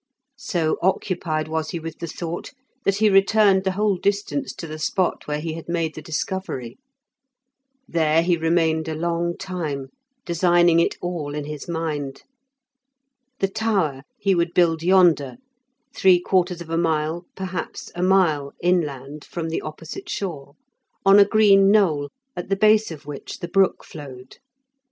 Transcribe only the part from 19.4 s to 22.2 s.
the opposite shore, on a green knoll,